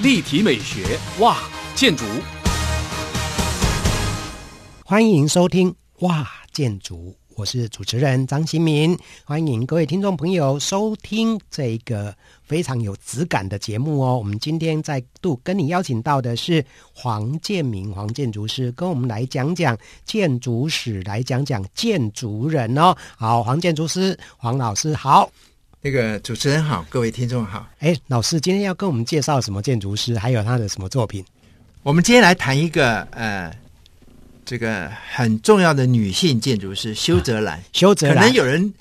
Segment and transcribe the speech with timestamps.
[0.00, 1.36] 立体美学哇，
[1.74, 2.04] 建筑。
[4.84, 7.16] 欢迎收听哇，建筑。
[7.34, 12.14] 我是主持人张新民，欢迎各位听众朋友收听这一个
[12.44, 14.16] 非常有质感的节目哦。
[14.16, 22.96] 我们今天再度跟你邀请到的是黄建明黄建筑师，跟我们来讲讲建筑史，来讲讲建筑人哦。
[23.16, 25.28] 好，黄建筑师黄老师好，
[25.80, 27.68] 那个主持人好，各位听众好。
[27.78, 31.24] 哎，老师今天要跟我们介绍什么建筑师，还有他的什么作品？
[31.82, 33.52] 我们今天来谈一个呃。
[34.44, 38.72] 这个很重要的女性建筑师修泽兰，修泽兰，可能有人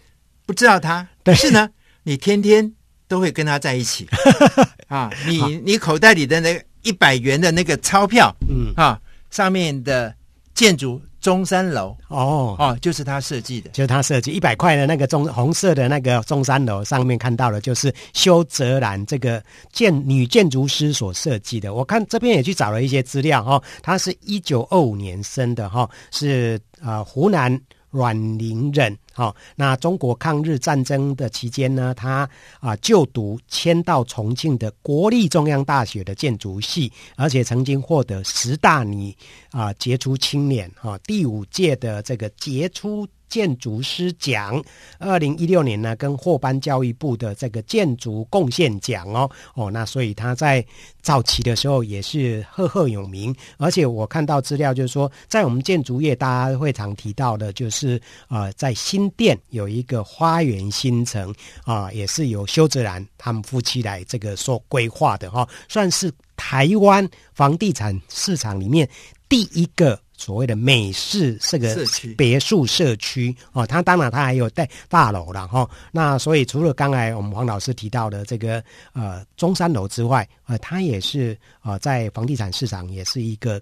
[0.45, 1.69] 不知道她，但是呢，
[2.03, 2.73] 你天天
[3.05, 4.07] 都会跟她在一起
[4.87, 5.11] 啊。
[5.27, 8.97] 你你口袋里的那一百元的那个钞票，嗯啊，
[9.29, 10.15] 上面的
[10.53, 11.01] 建筑。
[11.27, 21.73] 中山楼哦哦，就是他设计的，就是他设计一百块的那个中红色的那个中山楼上面看到的，就是修泽兰这个建女建筑师所设计的。
[21.73, 28.97] 我看这边也去找了一些资料哈，她是一九二五年生的哈，是呃湖南阮陵人。
[29.17, 32.29] 好，那中国抗日战争的期间呢，他
[32.59, 39.17] 啊就读迁到重庆的国立中央大学的建筑系，而且曾经获得十大女
[39.49, 43.07] 啊杰出青年啊第五届的这个杰出。
[43.27, 44.63] 建筑师奖，
[44.99, 50.65] 二零一六年呢，跟霍班教育部的这个建筑贡献奖哦哦，那所以他在
[51.01, 68.87] 早期的时候也是赫赫有名，而且我看到资料就是说，在我们建筑业大家会常提到的，就是呃，在新店有一个花园新城啊、也是由修泽兰他们夫妻来这个所规划的哈、哦，算是台湾房地产市场里面
[69.27, 69.99] 第一个。
[70.17, 71.77] 所谓的美式这个
[72.17, 75.69] 别墅社区哦，它当然它还有带大楼了哈。
[75.91, 78.61] 那所以除了刚才我们黄老师提到的这个
[78.93, 83.61] 呃中山楼之外，呃，它也是呃在房地产市场也是一个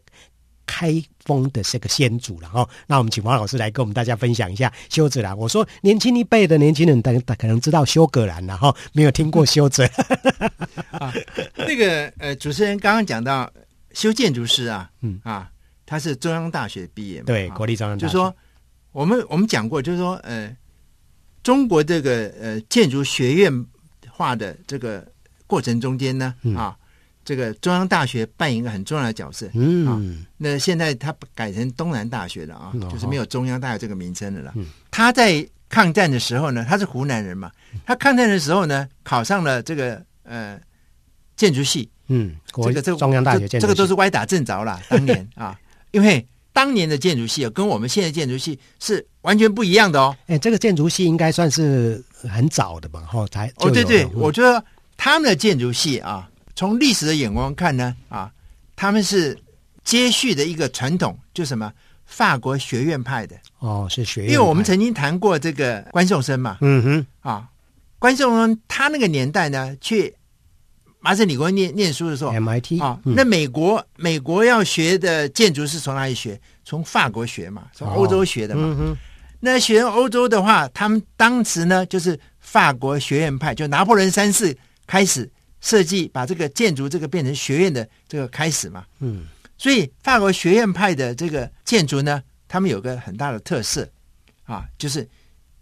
[0.66, 0.94] 开
[1.26, 2.68] 封的这个先祖了哈。
[2.88, 5.38] 那我们请黄老师来跟我们大家分享一下修泽兰。
[5.38, 9.86] 我说年轻一辈的年轻人大家可能知道修格兰了哈，没有听过修泽。
[10.92, 11.14] 啊，
[11.58, 13.52] 那个呃主持人刚刚讲到
[13.92, 15.52] 修建筑师啊，嗯啊。
[15.86, 17.26] 他是中央大学毕业嘛？
[17.28, 18.06] 对，国立中央大学。
[18.06, 18.36] 就是说，
[18.92, 20.56] 我们我们讲过，就是说，呃，
[21.44, 23.66] 中国这个呃建筑学院
[24.10, 25.06] 化的这个
[25.46, 26.76] 过程中间呢，嗯、啊，
[27.24, 29.48] 这个中央大学扮演一个很重要的角色。
[29.54, 30.02] 嗯，啊、
[30.38, 34.52] 那现在他改成东南大学了啊，嗯、就是没有中央大学这个名称的了。
[34.56, 37.52] 嗯，他在抗战的时候呢，他是湖南人嘛，
[37.86, 40.60] 他抗战的时候呢，考上了这个呃
[41.36, 41.90] 建筑系。
[42.08, 45.60] 嗯，这个这个中央大学建筑系，这个都是歪打正着了，当年啊。
[45.96, 50.14] 因为当年的建筑系跟我们现在建筑系是完全不一样的哦。
[50.28, 53.00] 哎，这个建筑系应该算是很早的吧？
[53.10, 54.62] 哈，才哦，对对，我觉得
[54.98, 58.30] 他们的建筑系啊，从历史的眼光看呢，啊，
[58.76, 59.38] 他们是
[59.86, 61.72] 接续的一个传统，就什么
[62.06, 64.34] 法国学院派的哦，是学院。
[64.34, 67.48] 因为我们曾经谈过这个关颂生嘛，嗯哼，啊，
[68.00, 70.14] 关颂生他那个年代呢，去。
[71.06, 76.42] 麻省理工念念书的时候，MIT 啊，那美国美国要学的建筑是从哪里学？
[76.64, 78.64] 从法国学嘛，从欧洲学的嘛。
[78.70, 78.98] 哦嗯、
[79.40, 84.58] 那学欧洲的话，他们当时呢就是法国学院派，就拿破仑三世
[84.88, 85.30] 开始
[85.62, 88.84] 设计，把这个建筑这个变成学院的这个开始嘛。
[89.00, 89.28] 嗯，
[89.60, 93.88] 所以法国学院派的这个建筑呢，他们有个很大的特色
[94.46, 95.08] 啊，就是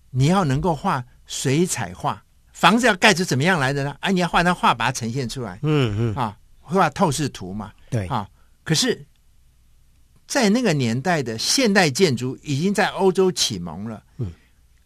[0.10, 2.24] 你要能够画水彩画。
[2.54, 3.98] 房子要盖出怎么样来的呢？
[4.00, 8.30] 啊，你要画张画把它呈现出来，嗯嗯，啊，画透视图嘛，对，啊，
[8.64, 9.04] 可是，
[10.28, 14.32] 在那个年代的现代建筑已经在欧洲启蒙了，嗯，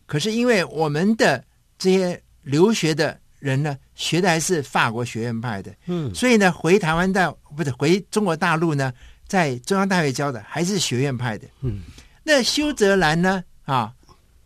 [0.06, 1.44] 可是因为我们的
[1.78, 8.92] 这些留学的人呢，学的还是法国学院派的，嗯，所以呢，回台湾的不是回中国大陆呢，
[9.28, 11.82] 在中央大学教的还是学院派的，嗯，
[12.24, 13.94] 那修泽兰呢，啊，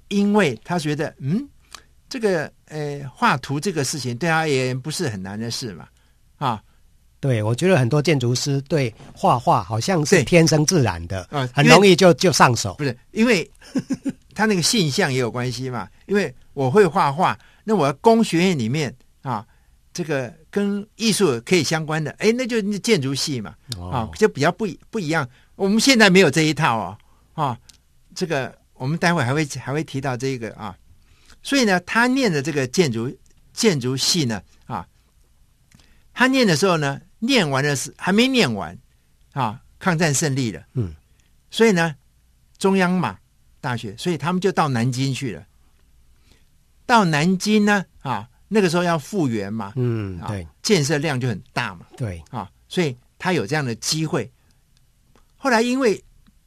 [0.07, 1.47] 因为他觉得，嗯。
[2.09, 5.87] 这个呃，画图这个事情对他也不是很难的事嘛，
[6.37, 6.63] 啊，
[7.19, 12.73] 对，我觉得很多建筑师对画画好像是天生自然的，啊，很容易就就上手。
[12.75, 13.49] 不是，因为
[14.33, 15.87] 他那个性向也有关系嘛。
[16.05, 19.45] 因为我会画画，那我工学院里面啊，
[19.91, 23.53] 这个跟艺术可以相关的，哎，那就建筑系嘛，
[23.91, 25.27] 啊，就比较不不一样。
[25.55, 26.97] 我们现在没有这一套哦，
[27.33, 27.59] 啊，
[28.15, 30.73] 这个我们待会还会还会提到这个啊。
[31.43, 33.11] 所以呢，他念的这个建筑
[33.53, 34.87] 建筑系呢，啊，
[36.13, 38.77] 他念的时候呢，念完的是还没念完，
[39.33, 40.93] 啊，抗战胜利了，嗯，
[41.49, 41.95] 所以呢，
[42.57, 43.17] 中央嘛
[43.59, 45.45] 大学，所以他们就到南京去了。
[46.85, 54.29] 到南京呢，啊，那个时候要复原嘛，嗯，啊对，建设量就很大嘛，对，啊，所以他有这样的机会。
[55.37, 56.03] 后来因为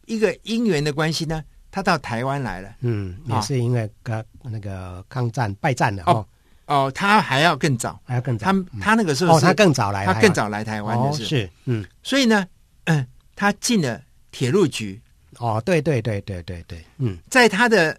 [0.06, 2.76] 一个因缘的关系呢，他到台湾来了。
[2.80, 6.26] 嗯，啊也是因为个那个抗战败战了哦
[6.66, 8.80] 哦，哦，他还要更早，还要更早，他嗯。
[8.80, 12.46] 他那个时候哦，是他更早来，他更早来台湾哦，的是，是，嗯，所以呢，
[12.84, 14.00] 嗯，他进了
[14.30, 15.00] 铁路局，
[15.38, 17.98] 哦，对对对对对对，嗯，在他的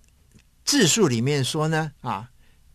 [0.63, 2.29] 自述里面说呢，啊，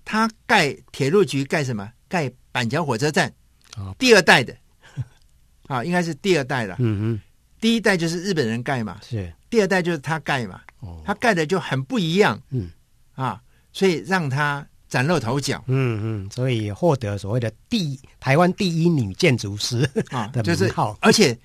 [0.05, 1.91] 他盖铁路局盖什么？
[2.09, 3.33] 盖板桥火车站，
[3.77, 3.95] 哦。
[3.99, 4.55] 第二代的，
[5.69, 6.75] 啊，应该是第二代了。
[6.81, 7.21] 嗯嗯，
[7.61, 12.71] 第一代就是日本人盖嘛，是，第二代就是他盖嘛，哦，他盖的就很不一样，嗯。
[13.15, 13.39] 啊，
[13.73, 15.63] 所以让她崭露头角。
[15.67, 21.37] 嗯嗯，所以获得所谓的第台湾第一女建筑师啊， 的就是名号，而且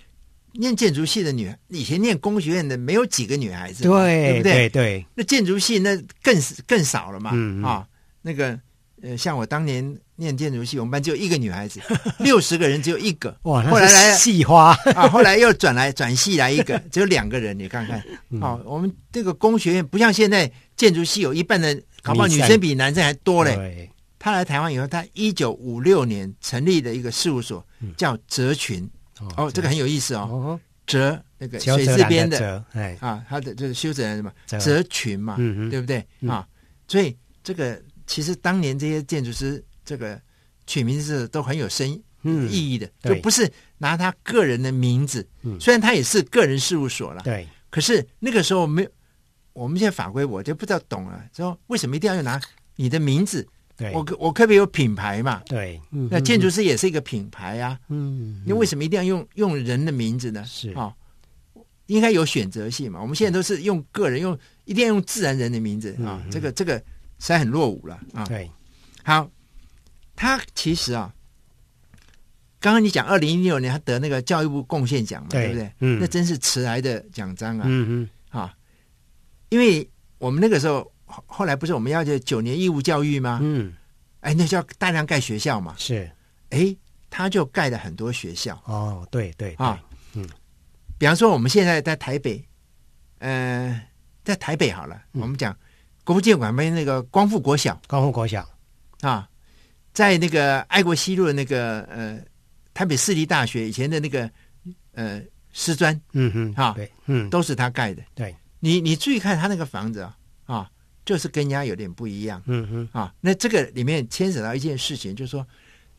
[0.53, 4.53] 念建筑系的女，以前念工学院的没有几个女孩子对，对不对？
[4.53, 6.35] 对对，那建筑系那更
[6.65, 7.63] 更少了嘛，嗯嗯。
[7.63, 7.87] 啊，
[8.21, 8.57] 那个
[9.01, 11.79] 呃，像我当年念建筑系，我们班只有一个女孩子，
[12.19, 18.01] 六十个人只有一个， 哇，后来来系花，啊，后来又转来转系来一个，只有两个人，你看看，
[18.39, 23.89] 好哦，我们这个工学院不像现在建筑系有一半的，搞不好女女生生比男生还多嘞。
[24.19, 27.65] 他来台湾以后，他一九五六年成立的一个事务所
[27.95, 28.89] 叫泽群，
[29.37, 32.63] 哦，这个很有意思哦，哦，泽那个水字边的。
[32.99, 35.35] 啊，他的这个修泽人什么泽泽群嘛，
[35.69, 36.03] 对不对？
[36.21, 36.29] 嗯。
[36.29, 36.47] 啊？
[36.87, 40.19] 所以这个其实当年这些建筑师这个
[40.65, 42.49] 取名字都很有深嗯。
[42.49, 45.59] 意义的，就不是拿他个人的名字，嗯。
[45.59, 48.89] 虽然他也是个人事务所了，对，可是那个时候没有，
[49.55, 52.39] 我们现在法规我就不知道懂了，说为什么一定要用拿
[52.75, 53.47] 你的名字？
[53.77, 55.41] 对，我我可不可以有品牌嘛？
[55.45, 60.43] 对，嗯那建筑师也是一个品牌啊，嗯，你为什么一定要用用人的名字呢？
[60.45, 60.93] 是啊、
[61.85, 63.01] 应该有选择性嘛。
[63.01, 66.77] 我们现在都是用个人，用一定要用自然人的名字啊，嗯这个这个
[67.19, 68.25] 实在很落伍了啊。
[68.25, 68.51] 对，
[69.03, 69.29] 好，
[70.15, 71.13] 他其实啊，
[72.59, 75.71] 刚刚你讲二零一六年他得那个教育部贡献奖嘛，对对不对？
[75.79, 78.53] 嗯那真是迟来的奖章啊、嗯啊！
[79.49, 79.87] 因为
[80.17, 83.39] 我们那个时候后后来不是我们要求九年义务教育吗？
[83.41, 83.67] 嗯。
[83.67, 83.73] 嗯，
[84.21, 85.75] 哎，那叫大量盖学校嘛。
[85.77, 86.09] 是，
[86.49, 86.75] 哎，
[87.09, 88.59] 他就盖了很多学校。
[88.65, 89.79] 哦，对对啊。
[90.13, 90.27] 嗯，。
[90.97, 92.43] 比方说，我们现在在台北，
[93.19, 93.79] 呃，
[94.23, 95.21] 在台北好了，嗯。
[95.21, 95.55] 我们讲
[96.03, 97.79] 国父纪念馆旁边那个光复国小。
[97.87, 98.47] 光复国小，
[99.01, 99.29] 啊，
[99.93, 102.19] 在那个爱国西路的那个呃
[102.73, 104.29] 台北市立大学以前的那个
[104.93, 105.21] 呃
[105.51, 108.01] 师专，嗯哼，啊对，嗯，都是他盖的。
[108.15, 110.71] 对，你你注意看他那个房子啊，啊，
[111.05, 113.13] 就是跟人家有点不一样嗯哼，啊。
[113.21, 115.45] 那这个里面牵扯到一件事情，就是说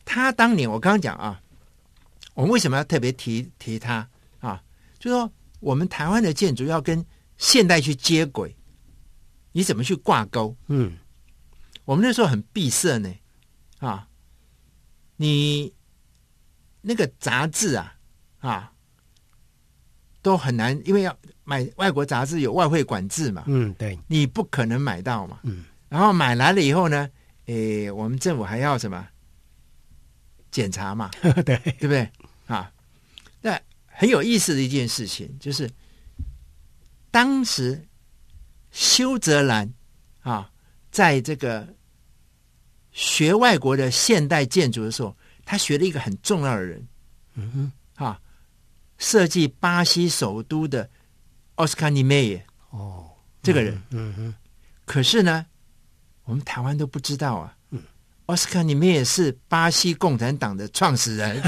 [0.03, 1.41] 他当年我刚刚讲啊，
[2.33, 4.05] 我们为什么要特别提提他
[4.41, 4.61] 啊？
[4.99, 5.31] 就是说
[5.61, 7.05] 我们台湾的建筑要跟
[7.37, 8.53] 现代去接轨，
[9.53, 10.53] 你怎么去挂钩？
[10.67, 10.97] 嗯，
[11.85, 13.09] 我们那时候很闭塞呢，
[13.79, 14.09] 啊，
[15.15, 15.73] 你
[16.81, 17.95] 那个杂志啊，
[18.39, 18.73] 啊，
[20.21, 21.17] 都很难，因为要
[21.49, 25.39] 买外国杂志有外汇管制嘛，嗯，对，你不可能买到嘛。
[25.43, 27.09] 嗯，然后买来了以后呢，
[27.45, 29.07] 诶，我们政府还要什么？
[30.51, 31.09] 检查嘛，
[31.45, 32.09] 对，对不对？
[32.47, 32.69] 啊，
[33.39, 35.71] 那很有意思的一件事情就是，
[37.11, 37.81] 当时
[38.71, 39.71] 修泽兰
[40.23, 40.51] 啊，
[40.91, 41.65] 在这个
[42.91, 45.15] 学外国的现代建筑的时候，
[45.45, 46.85] 他学了一个很重要的人
[47.35, 48.19] 嗯哼，啊，
[48.97, 50.89] 设计巴西首都的
[51.57, 53.05] 奥斯卡尼梅耶哦，
[53.43, 53.79] 这个人。
[53.91, 54.33] 嗯哼，
[54.85, 55.45] 可是呢，
[56.23, 57.53] 我们台湾都不知道啊。
[57.71, 57.79] 嗯
[58.25, 61.41] 奥斯卡尼梅也是巴西共产党的创始人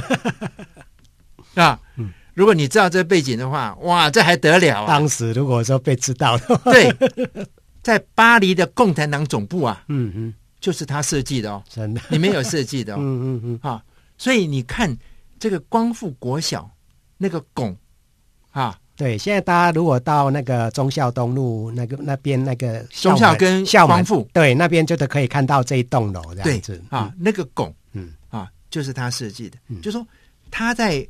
[1.56, 1.80] 啊。
[1.98, 4.88] 嗯如果你知道这背景的话，哇，这还得了啊！
[4.88, 6.90] 当时如果说被知道的话，对，
[7.84, 12.98] 在巴黎的共产党总部啊，嗯哼，就是他设计的哦，真的，你没有设计的哦。
[13.04, 13.84] 嗯嗯嗯，啊，
[14.18, 14.96] 所以你看
[15.38, 16.70] 这个光复国小
[17.18, 17.76] 那个拱
[18.52, 24.30] 啊，对，现在大家如果到那个忠孝东路那个那边那个忠孝跟校门光复。
[24.34, 26.84] 对，那边就都可以看到这一栋楼这样子。
[26.90, 28.14] 啊，，那个拱嗯。
[28.28, 29.58] 啊，就是他设计的。
[29.70, 29.80] 嗯。
[29.80, 30.06] 就说
[30.52, 31.08] 他在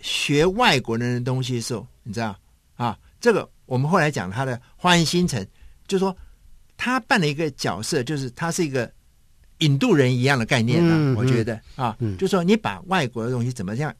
[0.00, 2.36] 学外国人的东西的时候，你知道
[2.74, 5.46] 啊，这个我们后来讲他的花园新城，
[5.86, 6.12] 就说
[6.76, 8.90] 他扮了一个角色，就是他是一个
[9.58, 10.90] 引渡人一样的概念啊。
[10.92, 12.16] 嗯我觉得啊，嗯。
[12.16, 13.94] 就说你把外国的东西怎么样，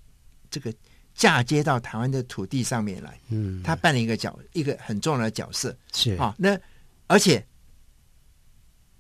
[0.51, 0.75] 这个
[1.19, 5.77] 嫁接到台湾的土地上面来，嗯，他扮了一个角，一个很重要的角色。
[5.93, 6.13] 是。
[6.15, 6.57] 啊，那
[7.09, 7.45] 而且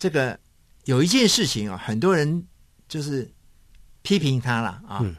[0.00, 0.36] 这个
[0.84, 2.44] 有一件事情啊，很多人
[2.88, 3.30] 就是
[4.02, 5.14] 批评他了啊，嗯。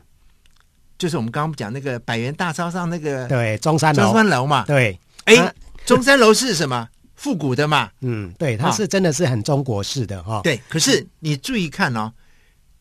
[0.97, 4.03] 就是我们刚刚讲那个百元大钞上那个对中山楼。
[4.03, 5.53] 中，山楼嘛，对，哎它，
[5.85, 6.89] 中山楼是什么？
[7.15, 8.71] 复古的嘛，嗯，对，它啊。
[8.73, 10.59] 是真的是很中国式的哈、哦，对。
[10.67, 12.13] 可是你注意看哦，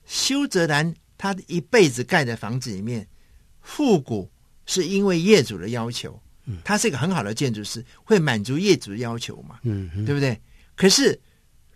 [0.04, 3.06] 修泽兰他一辈子盖的房子里面，
[3.68, 4.26] 复古
[4.64, 10.40] 是因为业主的要求，嗯，他是一个很好的建筑师，会满足业主的要求嘛，嗯嗯，对不对？
[10.74, 11.18] 可是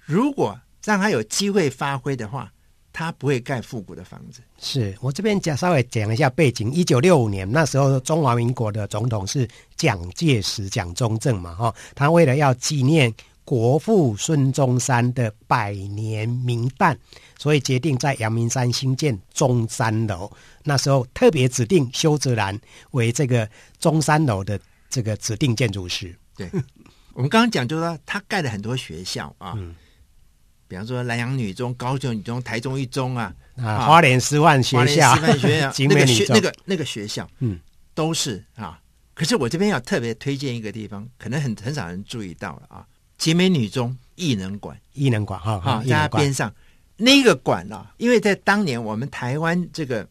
[0.07, 2.51] 如果让他有机会发挥的话，
[2.95, 4.41] 他不会盖复古的房子。
[4.59, 6.73] 是我这边讲稍微讲一下背景。
[6.73, 9.47] 一九六五年那时候，中华民国的总统是
[9.77, 13.13] 蒋介石、蒋中正嘛，哈，他为了要纪念
[13.45, 16.97] 国父孙中山的百年名旦，
[17.39, 20.31] 所以决定在阳明山兴建中山楼。
[20.63, 22.59] 那时候特别指定修泽兰
[22.93, 24.59] 为这个中山楼的
[24.89, 26.15] 这个指定建筑师。
[26.37, 26.49] 对，
[27.15, 29.55] 我们刚刚讲就是说他盖了很多学校啊。
[29.57, 29.75] 嗯
[30.69, 37.61] 比方说，南洋女中、高雄女中、台中一中啊，啊，花莲师范学校、花莲师范学校 那个学那个那个学校，嗯，
[37.95, 38.81] 都是啊。
[39.13, 42.87] 可是我这边要特别推荐一个地方，可能很很少人注意到了啊。
[43.23, 46.53] 景美女中艺能馆，艺能馆哈哈，在它边上。
[46.97, 50.05] 那个馆啊，因为在当年我们台湾这个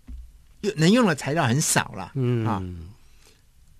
[0.62, 2.46] 用能用的材料很少了，嗯。
[2.48, 2.64] 啊，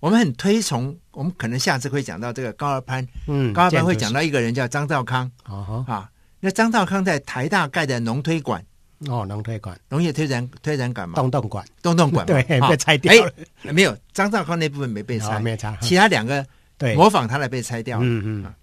[0.00, 6.10] 我们很推崇，我们可能下次会讲到这个高二潘，嗯，高二潘会讲到一个人叫张兆康，哦啊。
[6.40, 8.62] 那张兆康在台大盖的农推馆。
[9.08, 13.32] 哦，农推馆、农业推展推展馆嘛，东洞馆、东洞馆对，被拆掉了。
[13.62, 15.74] 没有，张兆康那部分没被拆，没拆。
[15.80, 16.46] 其他两个
[16.76, 16.94] 对。
[16.94, 18.04] 模仿他的被拆掉了。
[18.04, 18.54] 嗯嗯，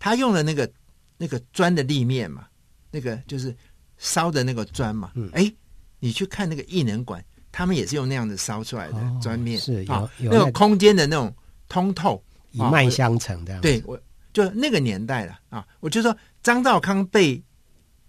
[0.00, 0.68] 他用了那个
[1.16, 2.48] 那个砖的立面嘛，
[2.90, 3.54] 那个就是
[3.98, 5.12] 烧的那个砖嘛。
[5.32, 5.48] 哎，
[6.00, 11.32] 你去看那个艺能馆，他们也是用那样子烧出来的砖面，是有那种空间的那种
[11.68, 13.60] 通透，一脉相承这样。
[13.60, 13.96] 对，我
[14.32, 16.16] 就那个年代了啊，我就说。
[16.42, 17.44] 张兆康被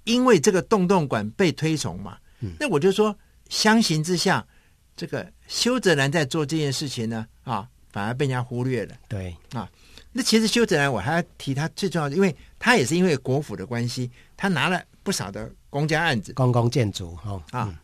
[0.06, 3.14] 因为这个洞洞馆被推崇嘛，嗯、那我就说
[3.50, 4.48] 相形之下，
[4.96, 8.96] 这个修泽兰在做这件事情呢，啊，反而被人家忽略了。
[9.10, 9.70] 对啊，
[10.12, 17.68] 那其实修泽兰我还要提他最重要的，因为他也是因为国府的关系，他拿了不少的公家案子，公共建筑哦啊。
[17.70, 17.78] 嗯、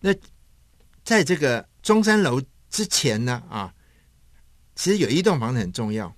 [0.00, 0.14] 那
[1.04, 3.72] 在这个中山楼之前呢，啊，
[4.74, 6.14] 其实有一栋房子很重要。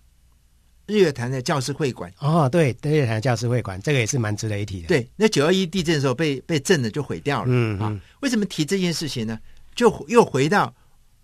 [0.86, 4.88] 日月潭的教师会馆哦，对，日月潭教师会馆，这个也是蛮值得一提的。
[4.88, 7.46] 对，那九二一地震的时候被被震的就毁掉了。
[7.48, 9.40] 嗯，嗯啊，为什么提这件事情呢？
[9.74, 10.74] 就又回到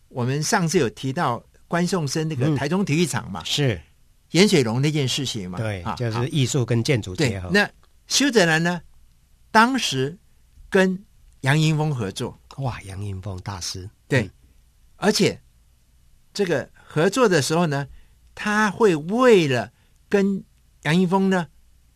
[0.09, 3.81] 我们上次有提到关颂生那个台中体育场嘛，嗯、是
[4.31, 5.59] 颜水龙那件事情嘛。
[5.59, 7.51] 对，啊、就是艺术跟建筑结合。
[7.53, 7.69] 那
[8.07, 8.81] 修泽兰呢，
[9.51, 10.19] 当时
[10.69, 11.05] 跟
[11.43, 13.89] 杨英风合作，哇，杨英风大师。
[14.09, 14.31] 对，嗯、
[14.97, 15.41] 而且
[16.33, 17.87] 这个合作的时候呢。
[18.33, 19.71] 他会为了
[20.09, 20.43] 跟
[20.85, 21.47] 杨英风呢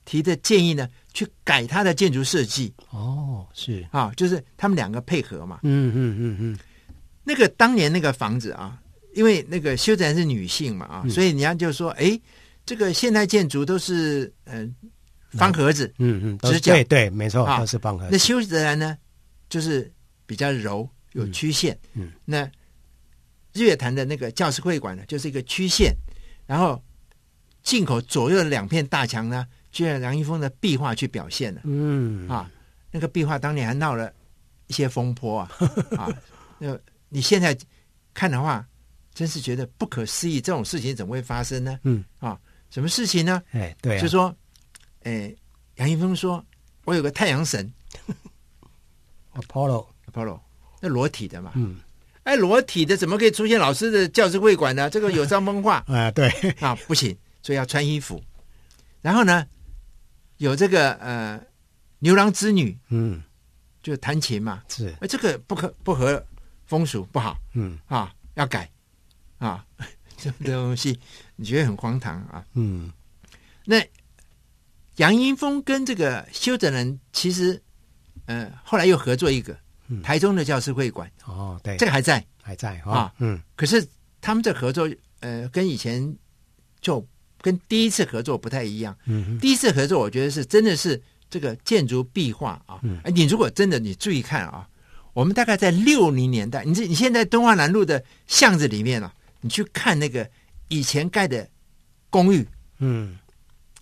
[0.04, 2.74] 提的建议呢，去改他的建筑设计。
[2.90, 5.60] 哦，是啊，就是他们两个配合嘛。
[5.62, 6.58] 嗯嗯嗯嗯。
[7.22, 8.78] 那个当年那个房子啊，
[9.14, 12.20] 因为那个修泽兰是女性嘛啊，嗯、所以人家就说，哎，
[12.66, 14.74] 这个现代建筑都是嗯、
[15.32, 18.10] 呃、方盒子，嗯嗯，直角，对对，没错，啊、都是方盒子。
[18.12, 18.96] 那修泽兰呢，
[19.48, 19.90] 就是
[20.26, 21.78] 比较柔，有曲线。
[21.94, 22.50] 嗯，嗯那
[23.52, 25.94] 日月潭的那个教师会馆呢，就是一个曲线。
[26.46, 26.82] 然后
[27.62, 31.60] 进口左右的两片大墙呢，就用梁一峰的壁画去表现了。
[31.64, 32.50] 嗯啊，
[32.90, 34.12] 那个壁画当年还闹了
[34.66, 35.50] 一些风波啊
[35.96, 36.08] 啊！
[36.58, 36.78] 那
[37.08, 37.56] 你现在
[38.12, 38.66] 看的话，
[39.14, 41.78] 真是觉得不可思议，这种事情怎么会发生呢？
[41.84, 42.38] 嗯啊，
[42.70, 43.40] 什么事情呢？
[43.52, 44.34] 哎，对、啊，就说，
[45.04, 45.32] 哎，
[45.76, 46.44] 杨一峰说，
[46.84, 47.72] 我有个太阳神，
[49.34, 50.40] Apollo，Apollo，
[50.80, 51.52] 那裸体的嘛。
[51.54, 51.76] 嗯。
[52.24, 54.88] 哎，裸体的怎么可以出现老师的教室会馆呢？
[54.88, 56.10] 这个有伤风化啊！
[56.10, 56.26] 对
[56.58, 58.18] 啊，不行，所以要穿衣服。
[59.02, 59.46] 然后呢，
[60.38, 61.38] 有这个呃
[61.98, 63.22] 牛郎织女，嗯，
[63.82, 64.88] 就弹琴嘛，是。
[65.00, 66.24] 哎，这个不可不合
[66.64, 68.66] 风俗，不好，嗯啊，要改
[69.38, 69.64] 啊，
[70.16, 70.98] 这东西
[71.36, 72.44] 你觉得很荒唐啊？
[72.54, 72.90] 嗯。
[73.64, 73.82] 那
[74.96, 77.60] 杨英峰跟这个修整人其实，
[78.26, 79.56] 呃，后来又合作一个。
[80.02, 83.38] 台中的教师会馆哦，对，这个还在，还在啊、哦，嗯。
[83.54, 83.86] 可是
[84.18, 84.88] 他们这合作，
[85.20, 86.16] 呃，跟以前
[86.80, 87.06] 就
[87.42, 88.96] 跟第一次合作不太一样。
[89.04, 92.80] 嗯哼，第一次合作，我觉得是真的是这个建筑壁画啊。
[92.82, 94.66] 嗯，哎，你如果真的你注意看啊，
[95.12, 99.14] 我们大概在六零年代，你这你现在东华南路的巷子里面啊，
[99.44, 100.26] 你去看那个
[100.68, 101.46] 以前盖的
[102.08, 102.48] 公寓，
[102.78, 103.18] 嗯，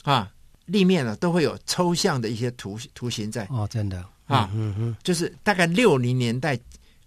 [0.02, 0.28] 啊，
[0.66, 3.46] 立面呢、啊、都会有抽象的一些图图形在。
[3.48, 4.04] 哦，真的。
[4.26, 6.58] 啊，嗯嗯，就是大概六零年代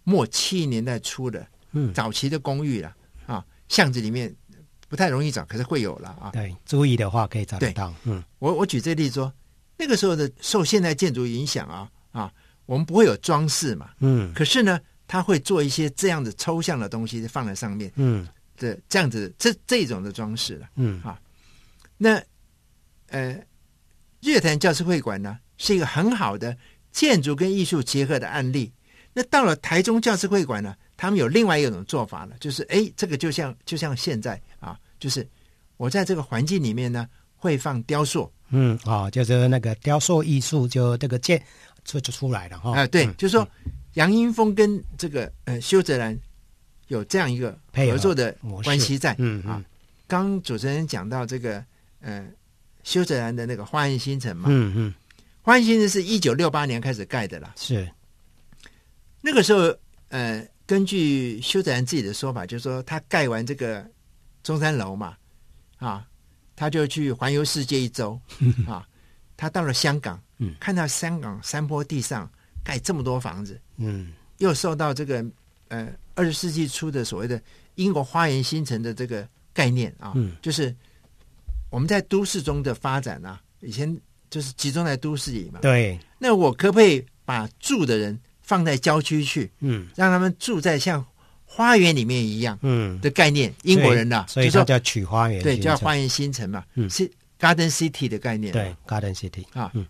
[0.06, 2.96] 末七零年代初的，嗯，早期的公寓了
[3.26, 4.34] 啊，巷子里面
[4.88, 6.30] 不太容易找，可是会有了啊。
[6.32, 7.94] 对，注意的话可以找得到。
[8.06, 9.34] 嗯，我我举这例子说，
[9.76, 12.34] 那个时候的受现代建筑影响啊啊，
[12.66, 21.20] 我们不会有装饰嘛，嗯，可是呢，他会做一些这样的抽象的东西放在上面，嗯，的这样子这这种的装饰了，嗯啊，
[21.98, 22.22] 那
[23.08, 23.34] 呃，
[24.22, 26.56] 日月潭教师会馆呢是一个很好的。
[26.96, 28.72] 建筑跟艺术结合的案例。
[29.12, 35.28] 那到了台中教师会馆呢，他们有另外一种做法了，就是哎，这个就像就像现在啊，就是
[35.76, 41.44] 我在这个环境里面呢，会放雕塑，嗯，哦，就是那个雕塑艺术就这个建
[41.84, 42.72] 就就出来了哈。
[42.72, 43.46] 啊、呃，对，嗯、就是说
[43.96, 46.18] 杨英风跟这个呃修泽兰
[46.88, 49.64] 有这样一个合作的关系在，嗯啊。
[50.08, 51.64] 刚主持人讲到这个
[52.00, 52.28] 呃
[52.84, 54.94] 修泽兰的那个花园新城嘛，嗯嗯，
[55.42, 57.90] 花园新城是一九六八年开始盖的啦，是。
[59.22, 59.76] 那个时候，
[60.10, 63.84] 呃，根据修泽兰自己的说法，就是说他盖完这个
[64.44, 65.18] 中山楼嘛，
[65.78, 66.06] 啊，
[66.56, 68.22] 他就去环游世界一周，
[68.70, 68.88] 啊，
[69.36, 72.32] 他到了香港，嗯，看到香港山坡地上
[72.64, 75.26] 盖这么多房子，嗯，又受到这个
[75.70, 77.40] 呃二十世纪初的所谓的
[77.76, 80.74] 英国花园新城的这个概念啊，嗯，就是
[81.70, 83.96] 我们在都市中的发展啊，以前
[84.30, 91.06] 就是集中在都市里嘛，对，那我可不可以把住的人放在郊区去，嗯，让他们住在像
[91.44, 93.00] 花园里面一样，嗯。
[93.02, 99.86] 的概念，英国人的，所以说叫取花园，对，叫花园新城嘛，嗯，是 Garden City 的概念，对，Garden City 啊，嗯，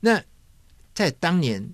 [0.00, 0.20] 那
[0.94, 1.66] 在当年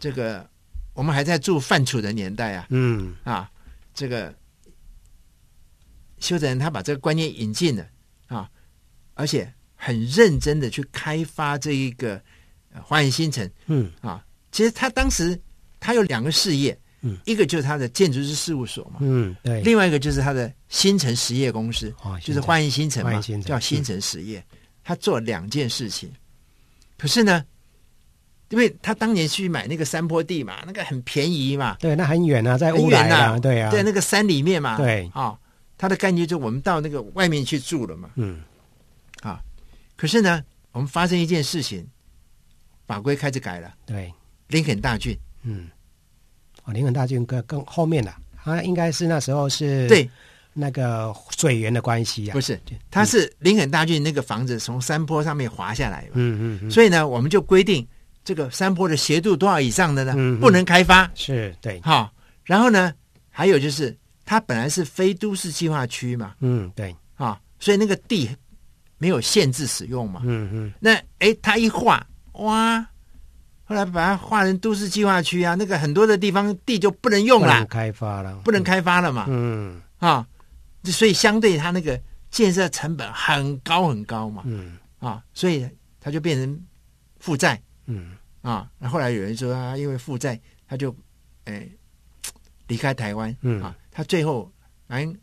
[0.00, 0.48] 这个
[0.94, 3.14] 我们还在住范楚的年代啊，嗯。
[3.24, 3.50] 啊，
[3.94, 4.34] 这个
[6.18, 7.86] 修泽人他把这个观念引进了
[8.26, 8.50] 啊，
[9.14, 12.22] 而且很认真的去开发这一个
[12.82, 13.90] 花园新城，嗯。
[14.00, 15.40] 啊，其实他当时。
[15.84, 23.42] 他有两个事业，嗯，一个就是他的建筑师事务所嘛，嗯，对，另外一个就是他的新城实业公司，哦、就是花园新城嘛，城。
[23.42, 24.38] 叫新城实业。
[24.52, 26.08] 嗯、他做两件事情，
[26.96, 27.44] 可是呢，
[28.52, 35.38] 因为他当年去买那个山坡地嘛，那个很便宜嘛，对，那很远啊，在乌来啊，对啊，在那个山里面嘛，对，啊、哦，
[35.76, 38.42] 他的概念就我们到那个外面去住了嘛，嗯，
[39.22, 39.40] 啊，
[39.96, 41.84] 可是呢，我们发生一件事情，
[42.86, 44.12] 法规开始改了，对，
[44.48, 45.18] 林肯大郡。
[45.44, 45.68] 嗯，
[46.64, 50.08] 哦，林肯大郡更更后面的，他应该是那时候是对。
[50.54, 57.88] 那个水源的关系啊，不是，他是林肯大郡那个房子从山坡上面滑下来，嗯嗯，所以呢，我们就规定
[58.24, 62.12] 这个山坡的斜度多少以上的呢，不能开发，是对，好，
[62.44, 62.92] 然后呢，
[63.30, 68.30] 还有就是它本来是非都市计划区嘛，嗯，对，啊，所以那个地
[68.98, 72.86] 没有限制使用嘛，嗯嗯，那哎，他一画，哇。
[73.64, 79.24] 后来把它划成都市计划区啊，那个很多的地方地就不能用了，开发了，不能开发了嘛。
[79.28, 79.80] 嗯。
[79.98, 80.26] 啊，
[80.84, 81.98] 所以相对它那个
[82.30, 84.42] 建设成本很高很高嘛。
[84.44, 84.76] 嗯。
[84.98, 85.66] 啊，所以
[86.00, 86.60] 它就变成
[87.18, 87.58] 负债。
[87.86, 90.94] 嗯啊，后来有人说他因为负债，他就
[91.44, 91.68] 哎
[92.68, 93.34] 离开台湾。
[93.40, 94.50] 嗯啊，他最后
[94.88, 95.18] 反正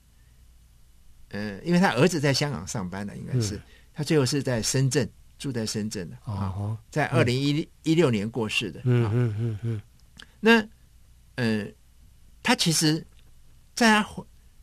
[1.30, 3.62] 呃，因为他儿子在香港上班的，应该是、嗯、
[3.94, 5.10] 他最后是在深圳。
[5.40, 8.82] 住在深圳的啊，在二零一一六年过世的。
[8.84, 9.82] 嗯嗯嗯嗯。
[10.42, 10.62] 那
[11.36, 11.66] 呃，
[12.44, 13.02] 他其实
[13.74, 14.06] 在他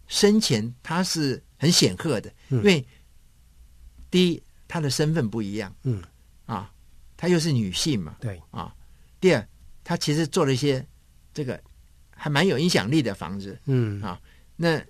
[0.06, 2.86] 生前他是很显赫的，因为
[4.10, 6.02] 第一他的身份不一样，嗯
[6.44, 6.70] 啊，
[7.16, 8.74] 他又是女性嘛，对啊。
[9.20, 9.48] 第二，
[9.82, 10.84] 她其实做了一些
[11.32, 11.60] 这个
[12.10, 14.20] 还蛮有影响力的房子，嗯啊。
[14.56, 14.80] 那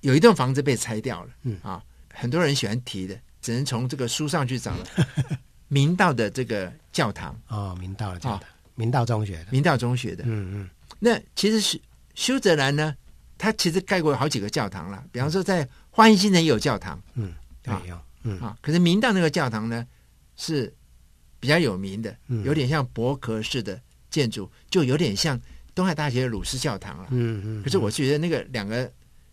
[0.00, 3.18] 有一栋房子被拆掉了，嗯啊，很多人喜欢提的。
[3.40, 4.86] 只能从这个书上去找了。
[5.66, 8.44] 明道的这个教堂哦，明道的教堂，哦、
[8.76, 10.22] 明道中学的，明道中学的。
[10.24, 10.70] 嗯嗯。
[11.00, 11.80] 那其实是
[12.14, 12.94] 修泽兰呢，
[13.36, 15.04] 他其实盖过好几个教堂了。
[15.10, 17.02] 比方说，在花园新城也有教堂。
[17.14, 18.00] 嗯，对，有。
[18.22, 19.84] 嗯啊，可是明道那个教堂呢，
[20.36, 20.72] 是
[21.42, 23.78] 比较有名的，有点像博壳式的
[24.08, 25.38] 建筑，就有点像
[25.74, 27.08] 东海大学的鲁斯教堂了。
[27.10, 27.62] 嗯嗯。
[27.64, 28.88] 可是我觉得那个两个。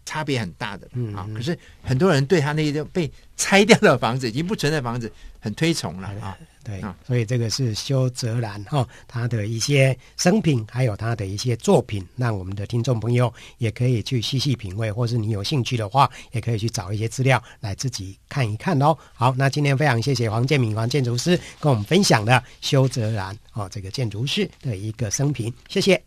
[0.05, 6.37] 差别很大的，嗯啊，可是很多人对他那些被拆掉的房子，已经不存在房子，很推崇了啊。
[6.61, 18.95] 对啊，所以这个是修泽兰哈，他的一些生平，还有他的一些作品，让我们的听众朋友也可以去细细品味，或是你有兴趣的话，也可以去找一些资料来自己看一看哦。
[19.13, 25.99] 好，那今天非常谢谢黄建敏黄建筑师跟我们分享的修泽兰哦，这个建筑师的一个生平，谢谢。